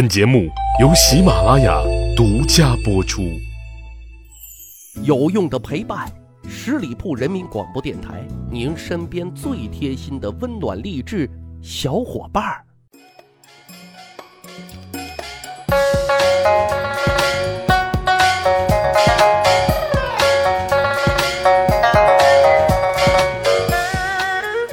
[0.00, 0.48] 本节目
[0.80, 1.78] 由喜马拉雅
[2.16, 3.20] 独家播出。
[5.02, 6.10] 有用的陪伴，
[6.48, 11.28] 十里铺人民广播电台，您身边最贴心的温暖励志
[11.60, 12.64] 小伙伴儿。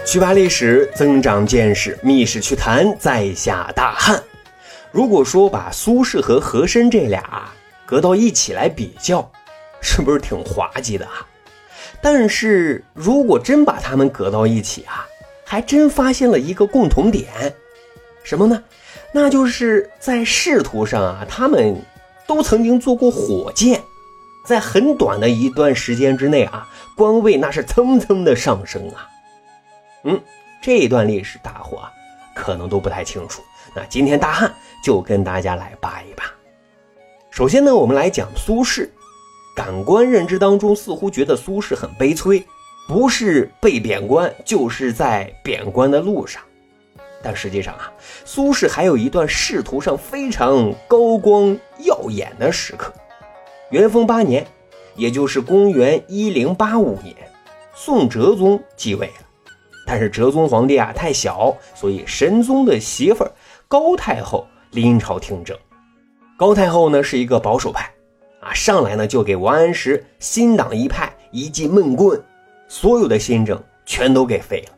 [0.05, 4.23] 去扒历史，增长见识，密室趣谈，在下大汉。
[4.97, 7.51] 如果说把苏轼和和珅这俩
[7.85, 9.31] 搁到一起来比较，
[9.79, 11.23] 是不是挺滑稽的啊？
[12.01, 15.05] 但是如果真把他们搁到一起啊，
[15.45, 17.27] 还真发现了一个共同点，
[18.23, 18.63] 什么呢？
[19.11, 21.79] 那就是在仕途上啊，他们
[22.25, 23.79] 都曾经做过火箭，
[24.47, 29.07] 在很短的一段时间之内啊，官位那是蹭蹭的上升啊。
[30.05, 30.19] 嗯，
[30.59, 31.87] 这一段历史大伙，
[32.33, 33.43] 可能都不太清楚。
[33.75, 34.51] 那今天大汉
[34.87, 36.23] 就跟大家来扒一扒。
[37.29, 38.87] 首先呢，我们来讲苏轼。
[39.53, 42.41] 感官认知当中似乎觉得苏轼很悲催，
[42.87, 46.41] 不是被贬官，就是在贬官的路上。
[47.21, 47.91] 但实际上啊，
[48.23, 52.93] 苏轼还有一段仕途上非常高光耀眼的时刻。
[53.71, 54.47] 元丰八年，
[54.95, 57.13] 也就是公元一零八五年，
[57.75, 59.25] 宋哲宗继位了。
[59.85, 63.27] 但是哲宗皇帝啊太小，所以神宗的媳妇
[63.67, 65.57] 高太后临朝听政。
[66.37, 67.91] 高太后呢是一个保守派，
[68.41, 72.21] 啊上来呢就给王安石新党一派一记闷棍，
[72.67, 74.73] 所有的新政全都给废了。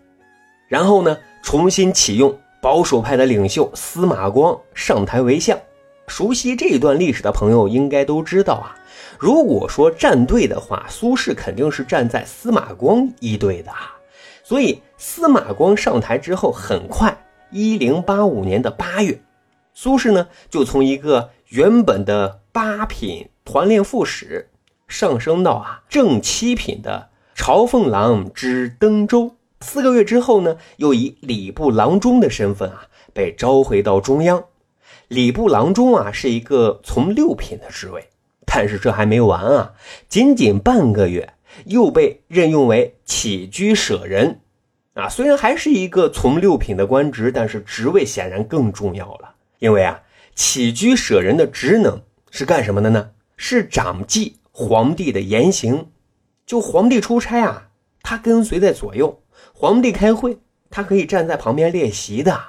[0.67, 5.57] 然后呢重新启用保守派的领袖司马光上台为相。
[6.07, 8.75] 熟悉这一段历史的朋友应该都知道啊，
[9.19, 13.95] 如果说站队的话，苏轼肯定是站在司马光一队的啊。
[14.43, 17.15] 所以司马光上台之后，很快，
[17.51, 19.21] 一零八五年的八月，
[19.81, 24.49] 苏轼呢就从一个原本的八品团练副使，
[24.89, 29.37] 上升到啊正七品的朝奉郎之登州。
[29.61, 34.43] 四个月之后呢，又以礼部郎中的身份啊被召回到中央。
[35.07, 38.09] 礼部郎中啊是一个从六品的职位，
[38.45, 39.71] 但是这还没完啊，
[40.09, 41.35] 仅仅半个月。
[41.63, 44.41] 又被任用为起居舍人，
[44.95, 49.35] 啊，虽然还是一个从六品的官职，但是职位显然更重要了。
[49.59, 50.01] 因为啊，
[50.33, 53.11] 起居舍人的职能是干什么的呢？
[53.37, 55.89] 是掌记皇帝的言行。
[56.45, 57.69] 就皇帝出差啊，
[58.01, 59.19] 他跟随在左右；
[59.53, 62.39] 皇帝开会，他可以站在旁边列席的。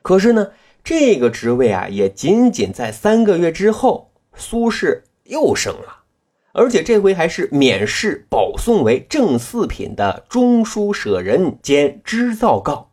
[0.00, 0.52] 可是呢，
[0.82, 5.98] 这个职位啊，也仅仅在三个月之后，苏轼又升了。
[6.54, 12.90] 而且这回还是免试保送为正四品的中书舍人兼织造告，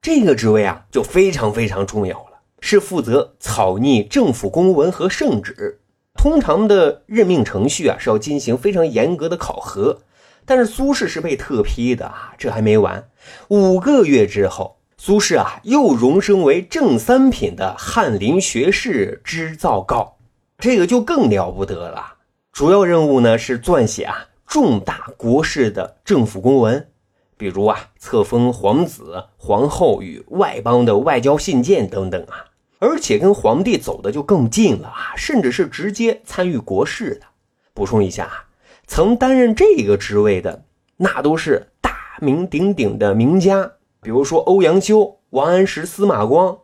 [0.00, 2.33] 这个职位啊就非常非常重要了，
[2.66, 5.82] 是负责草拟政府公文和圣旨。
[6.14, 10.00] 通常的任命程序啊是要进行非常严格的考核，
[10.46, 13.06] 但是苏轼是被特批的啊，这还没完，
[13.48, 20.16] 五个月之后，苏轼啊又荣升为正三品的翰林学士织造告，
[20.56, 22.14] 这个就更了不得了。
[22.50, 26.88] 主要任务呢是撰写啊重大国事的政府公文，
[27.36, 32.53] 比如啊册封皇子、皇后与外邦的外交信件等等啊，
[32.84, 37.26] 而且跟皇帝走的就更近了啊，甚至是直接参与国事的。
[37.72, 38.44] 补充一下啊，
[38.86, 40.66] 曾担任这个职位的
[40.98, 46.58] 那都是大名鼎鼎的名家，比如说欧阳修、王安石、司马光，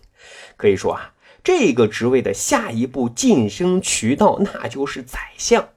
[0.56, 1.10] 可以说啊。
[1.42, 5.68] 这个职位的下一步晋升渠道，那就是宰相。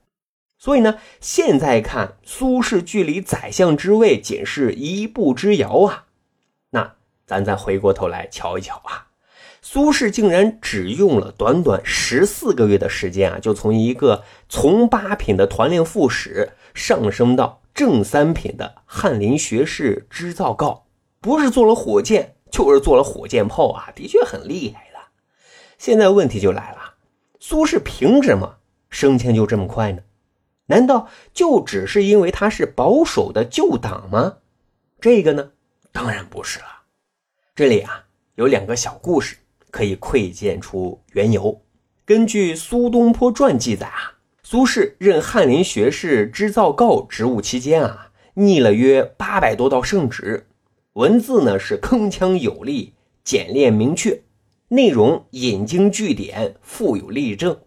[0.58, 6.06] 所以呢，现在看苏轼距离宰相之位仅是一步之遥啊。
[6.70, 9.07] 那咱再回过头来瞧一瞧啊，
[9.70, 20.86] 苏轼竟然只用了短短十四个月的时间啊，就从一个从八品的团练副使上升到正三品的翰林学士知造告，
[21.20, 25.00] 不是做了火箭，就是做了火箭炮啊，的确很厉害的。
[25.78, 26.94] 现在问题就来了，
[27.42, 28.60] 苏轼凭什么
[28.90, 30.02] 升迁就这么快呢？
[30.68, 34.38] 难道就只是因为他是保守的旧党吗？
[35.02, 35.52] 这个呢，
[35.92, 36.66] 当然不是了。
[37.54, 38.06] 这里啊
[38.36, 39.36] 有两个小故事
[39.72, 41.62] 可以窥见出缘由。
[42.06, 50.48] 根据苏东坡传记载啊，苏轼任翰林学士织造告职务期间啊，拟了约八百多道圣旨，
[50.94, 52.94] 文字呢是铿锵有力、
[53.24, 54.22] 简练明确。
[54.70, 57.58] 内容引经据典，富有例证。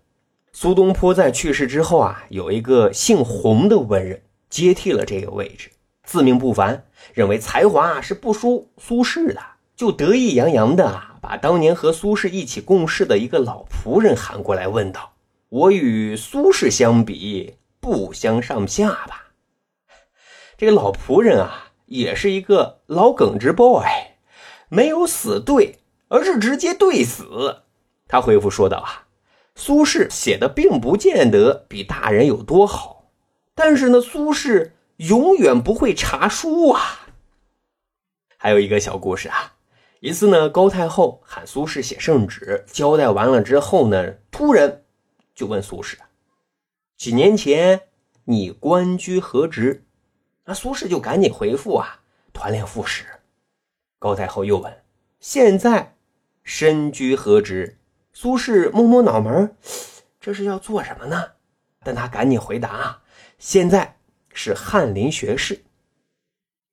[0.52, 5.70] 苏东坡在去世之后啊，有一个姓洪的文人接替了这个位置，
[6.04, 9.40] 自命不凡，认为才华是不输苏轼的，
[9.76, 15.12] 就得意洋洋的啊把当年和苏轼一起共事的一个老仆人喊过来，问道
[15.50, 19.32] ：“我与苏轼相比，不相上下吧？”
[20.56, 23.84] 这个老仆人啊，也是一个老耿直 boy，
[24.68, 25.78] 没有死对，
[26.08, 27.62] 而是直接对死。
[28.08, 29.06] 他回复说道：“啊，
[29.54, 33.10] 苏轼写的并不见得比大人有多好，
[33.54, 37.08] 但是呢，苏轼永远不会查书啊。”
[38.36, 39.54] 还有一个小故事啊。
[40.00, 44.82] 一次呢，高太后喊苏轼写圣旨，交代完了之后呢，突然
[45.34, 45.96] 就问苏轼
[46.96, 47.82] ：“几年前
[48.24, 49.84] 你官居何职？”
[50.46, 52.00] 那苏轼就赶紧回复啊
[52.32, 53.04] ：“团练副使。”
[54.00, 54.82] 高太后又问
[55.20, 55.94] ：“现在
[56.42, 57.76] 身居何职？”
[58.14, 59.54] 苏轼摸摸脑门，
[60.18, 61.32] 这是要做什么呢？
[61.84, 63.02] 但他赶紧回答：“啊，
[63.38, 63.98] 现在
[64.32, 65.62] 是翰林学士。”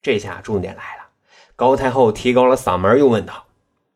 [0.02, 0.97] 这下重点来了。
[1.58, 3.46] 高太后提高了嗓门，又问道：“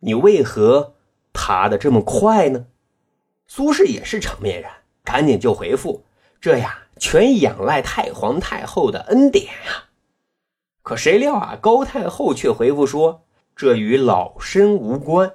[0.01, 0.95] 你为何
[1.31, 2.65] 爬得这么快呢？”
[3.45, 4.69] 苏轼也是场面人，
[5.03, 6.03] 赶紧就回复
[6.41, 9.83] ：“这呀，全仰赖太皇太后的恩典呀。”
[10.81, 13.25] 可谁料啊，高太后却回复说
[13.55, 15.33] ：“这与老身无关。”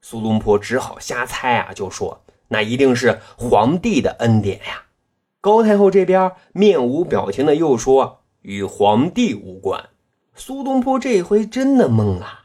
[0.00, 4.84] 苏东坡只好瞎猜啊，就说：“那一定是皇帝的恩典呀。”
[5.42, 9.90] 高太后这边面无表情的又说：“与皇帝无关。”
[10.38, 12.44] 苏东坡这回真的懵了，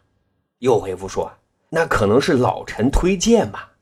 [0.57, 1.31] 又回复说
[1.69, 3.74] ：“那可能是老臣推荐吧。”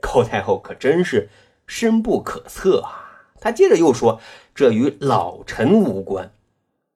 [0.00, 1.28] 高太后可真是
[1.66, 3.28] 深不可测啊！
[3.38, 4.18] 他接着又说
[4.54, 6.32] ：“这与老臣无关。”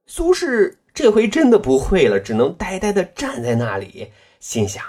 [0.07, 4.11] 苏轼这回真的不会了，只能呆呆的站在那里，
[4.41, 4.83] 心想：“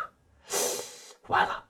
[1.28, 1.66] 完了，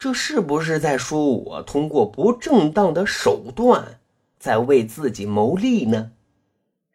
[0.00, 4.00] 这是不是在说我通过不正当的手段
[4.40, 6.10] 在为自己谋利呢？”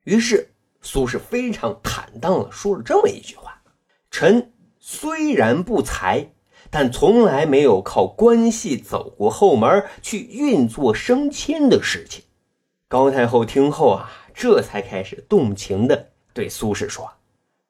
[0.04, 0.50] 于是。
[0.84, 3.62] 苏轼非常坦荡的说了这么一句话
[4.12, 6.34] ：“臣虽然不才，
[6.70, 12.26] 但从来没有靠关系走过后门去运作升迁的事情。”
[12.90, 17.10] 高太后听后啊，这才开始动情的对苏轼说：“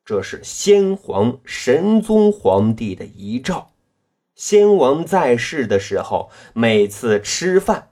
[0.04, 3.70] 这是先皇神宗皇帝的遗诏。
[4.36, 7.92] 先王在世的时候，每次吃饭，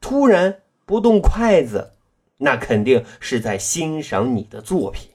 [0.00, 1.94] 突然不动筷子。”
[2.38, 5.10] 那肯定是在欣赏你的作品，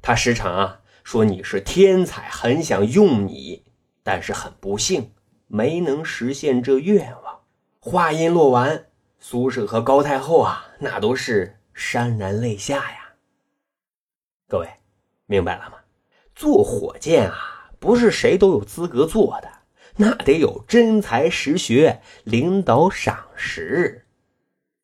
[0.00, 3.64] 他时常啊说你是天才，很想用你，
[4.02, 5.12] 但是很不幸
[5.48, 7.40] 没能实现这愿望。
[7.80, 8.86] 话音落完，
[9.18, 13.14] 苏轼和高太后啊那都是潸然泪下呀。
[14.46, 14.68] 各位
[15.26, 15.78] 明白了吗？
[16.34, 19.50] 做火箭啊，不是谁都有资格做的，
[19.96, 24.06] 那得有真才实学，领导赏识。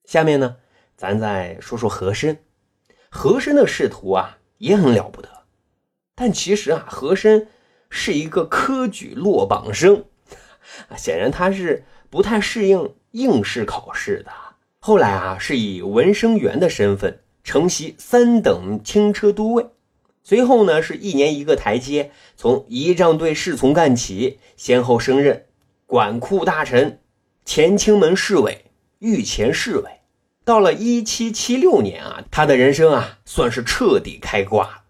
[0.05, 0.57] 下面呢？
[0.97, 2.39] 咱再说说和珅，
[3.11, 5.29] 和珅的仕途啊也很了不得，
[6.15, 7.49] 但其实啊，和珅
[7.91, 10.05] 是一个科举落榜生，
[10.97, 14.33] 显然他是不太适应应试考试的。
[14.79, 19.67] 后来啊，是以文生员的身份承袭三等轻车都尉，
[20.23, 25.45] 随后呢，是一年一个台阶，从仪仗队侍从干起，先后升任
[25.85, 27.01] 管库大臣、
[27.45, 28.65] 乾清门侍卫、
[29.01, 29.91] 御前侍卫。
[30.47, 34.85] 到了一七七六年啊，他的人生啊算是彻底开挂。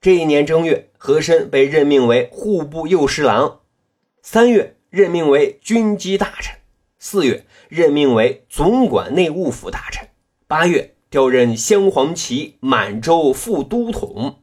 [0.00, 3.58] 这一年正月，和珅被任命为户部右侍郎；
[4.22, 6.54] 三月任命为军机大臣；
[7.00, 10.06] 四月任命为总管内务府大臣；
[10.46, 14.36] 八月调任镶黄旗满洲副都统；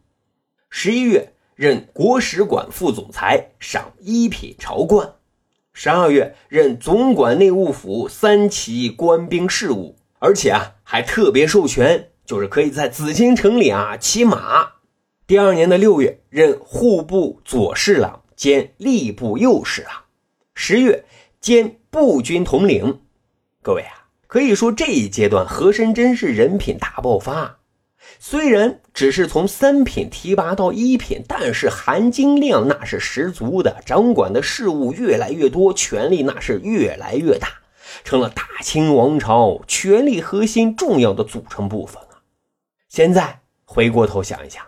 [0.70, 5.14] 十一月任国史馆副总裁，赏一品朝冠；
[5.72, 9.96] 十二月任总管内务府三旗官兵事务。
[10.20, 14.72] 而且啊，还特别授权，就是可以在紫禁城里啊骑马。
[15.28, 19.92] 第二年的六月，任户部左侍郎兼吏部右侍郎，
[20.56, 21.06] 十月
[21.40, 23.02] 兼步军统领。
[23.62, 27.60] 各位啊，可以说这一阶段和珅真是人品大爆发。
[28.20, 37.50] 虽然只是从三品提拔到一品，但是含金量那是十足的，掌管的事务越来越多，权力那是越来越大。
[38.04, 42.22] 成了大清王朝权力核心重要的组成部分啊！
[42.90, 44.64] 现在回过头想一想，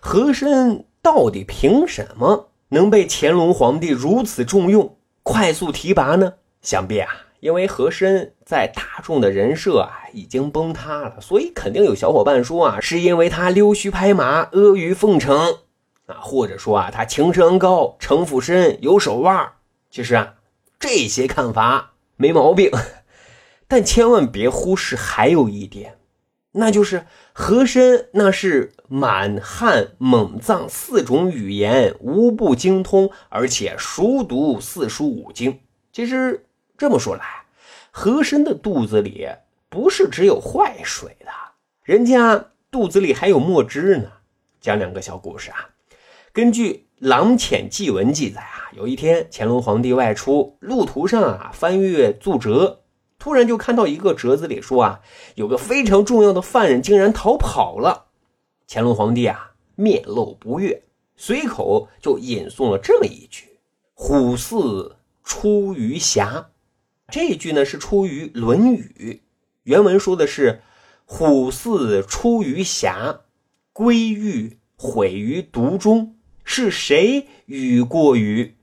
[0.00, 6.34] 和珅到底凭什么能被乾隆皇帝如此重用、快速提拔呢？
[6.62, 7.08] 想必啊，
[7.40, 15.58] 因为和珅在大众的人设啊已经崩塌了，所以肯定有小伙伴说啊，是因为他溜须拍马、阿谀奉承
[16.06, 19.52] 啊，或者说啊，他情商高、城府深、有手腕。
[19.90, 20.34] 其实啊，
[20.78, 21.94] 这些看法。
[22.20, 22.70] 没毛病，
[23.66, 25.96] 但千万别忽视还有一点，
[26.52, 35.60] 那就是和珅那是满汉蒙藏四种语言无不精通，而且熟读四书五经。
[35.94, 36.44] 其实
[36.76, 37.24] 这么说来，
[37.90, 39.26] 和珅的肚子里
[39.70, 41.30] 不是只有坏水的，
[41.82, 44.12] 人家肚子里还有墨汁呢。
[44.60, 45.70] 讲两个小故事啊，
[46.34, 52.82] 根据《郎潜记文》记载啊，有一天乾隆皇帝外出，路途上啊翻阅奏折。
[53.18, 55.00] 突然就看到一个折子里说啊，
[55.34, 58.08] 有个非常重要的犯人竟然逃跑了。
[58.68, 60.82] 乾隆皇帝啊面露不悦，
[61.16, 63.58] 随口就引诵了这么一句
[63.94, 66.50] ：“虎似出于峡。”
[67.08, 68.92] 这一句呢是出于《论语》，
[69.62, 70.60] 原文说的是
[71.06, 73.20] ：“虎似出于峡，
[73.72, 76.16] 归欲毁于毒中。”
[76.52, 78.56] 是谁语过于？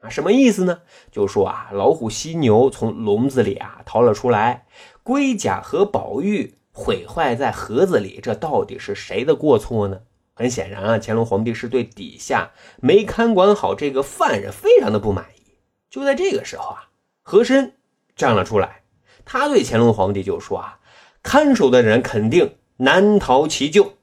[0.00, 0.80] 啊，什么意思呢？
[1.10, 4.64] 就说啊，老虎、犀牛从笼子里啊逃了出来，
[5.02, 10.00] 龟甲和宝玉毁坏在盒子里，这到底是谁的过错呢？
[10.32, 15.58] 很显然啊，乾隆皇帝是对底下没看管好这个犯人非常的不满意。
[15.90, 16.88] 就在这个时候啊，
[17.20, 17.74] 和珅
[18.16, 18.84] 站了出来，
[19.26, 20.78] 他对乾隆皇帝就说啊，
[21.22, 23.98] 看守的人肯定难逃其咎。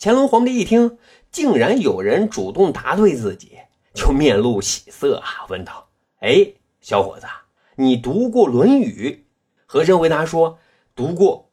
[0.00, 0.96] 乾隆皇帝一听，
[1.32, 3.58] 竟然有人主动答对自己。
[3.94, 5.88] 就面露喜色啊，问道
[6.22, 7.26] ：“哎，小伙子，
[7.74, 9.24] 你读过《论语》？”
[9.66, 10.60] 和珅回答说
[10.94, 11.48] ：“读过。”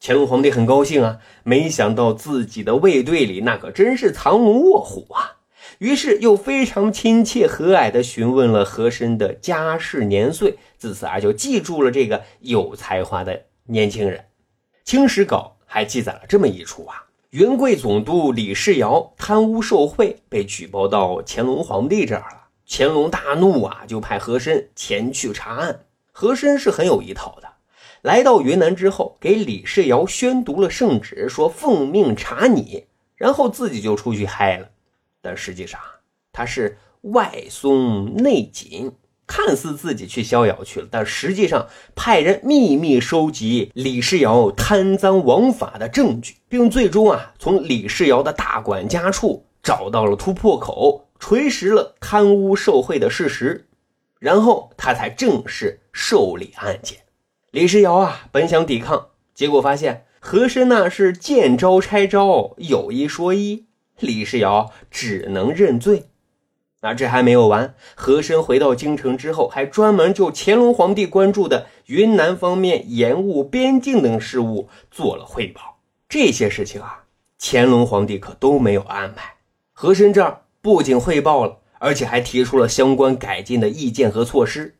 [0.00, 5.36] 乾隆皇帝很高兴啊，没想到自己的卫队里那可真是藏龙卧虎啊，
[5.78, 14.20] 于是又非常亲切和蔼地询问了和珅的家世年岁，自此啊就记住了这个有才华的年轻人。
[14.84, 17.04] 《清史稿》还记载了这么一出啊。
[17.34, 22.46] 云贵总督李世尧贪污受贿，被举报到乾隆皇帝这儿了。
[22.64, 25.80] 乾隆大怒啊，就派和珅前去查案。
[26.12, 27.48] 和珅是很有一套的，
[28.02, 32.84] 来到云南之后，给李世尧宣读了圣旨，说奉命查你，
[33.16, 34.68] 然后自己就出去嗨了。
[35.20, 35.80] 但实际上，
[36.32, 38.92] 他是外松内紧。
[39.26, 53.66] 看似自己去逍遥去了，但实际上派人秘密收集李世尧贪赃枉法的证据，并最终啊从李世尧的大管家处找到了突破口，锤实了贪污受贿的事实，
[54.18, 56.98] 然后他才正式受理案件。
[57.50, 63.66] 李世尧啊本想抵抗，结果发现和珅那是见招拆招，有一说一，
[64.00, 66.08] 李世尧只能认罪。
[66.84, 75.78] 那这还没有完，和珅回到京城之后，还专门就乾隆皇帝关注的云南方面延误边境等事务做了汇报。
[76.10, 77.04] 这些事情啊，
[77.40, 79.36] 乾隆皇帝可都没有安排。
[79.72, 84.76] 和珅这儿不仅汇报了，而且还提出了相关改进的意见和措施。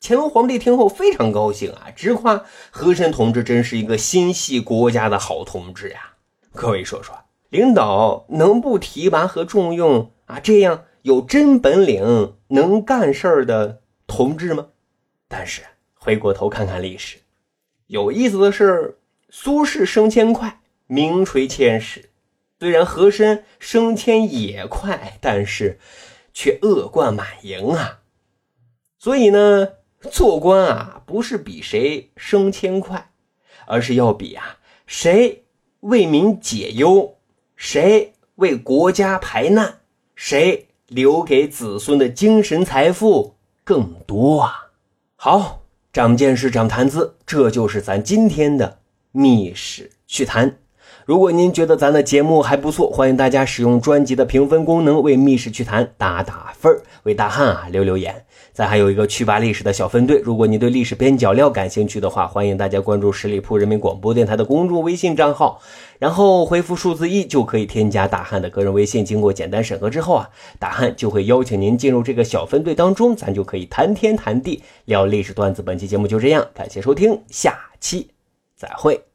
[0.00, 6.14] 乾隆皇帝听后非常高兴啊，直夸和珅同志真是一个心系国家的好同志呀。
[6.54, 7.14] 各位说说，
[7.50, 10.40] 领导能不提拔和重用啊？
[10.40, 10.84] 这样。
[11.02, 14.68] 有真本领、能干事儿的同志吗？
[15.28, 15.62] 但是
[15.94, 17.18] 回过头看看历史，
[17.86, 18.98] 有意思的是，
[19.30, 22.02] 苏轼升迁快，名垂千史；
[22.60, 25.78] 虽然和珅升迁也快，但是
[26.32, 28.00] 却恶贯满盈啊。
[28.98, 29.68] 所以呢，
[30.10, 33.10] 做官啊，不是比谁升迁快，
[33.66, 35.44] 而是要比啊，谁
[35.80, 37.16] 为民解忧，
[37.56, 39.80] 谁为国家排难，
[40.14, 40.68] 谁。
[40.92, 43.34] 留给子孙的精神财富
[43.64, 44.68] 更多啊！
[45.16, 48.78] 好，长见识，长谈资，这就是咱今天的
[49.10, 50.58] 密史趣谈。
[51.06, 58.24] 如果您觉得咱的节目还不错，欢迎大家使用专辑的评分功能为密史趣谈打打分为大汉啊留留言。
[58.52, 65.60] 咱还有一个趣吧历史的小分队，如果你对历史边角料感兴趣的话，欢迎大家关注十里铺人民广播电台的公众微信账号，
[66.02, 69.04] 然后回复数字一就可以添加大汉的个人微信。
[69.04, 70.28] 经过简单审核之后啊，
[70.58, 75.62] 大汉就会邀请您进入这个小分队当中，咱就可以谈天谈地聊历史段子。
[75.62, 78.08] 本期节目就这样，感谢收听，下期
[78.56, 79.11] 再会。